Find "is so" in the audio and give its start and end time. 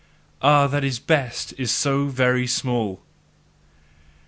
1.59-2.07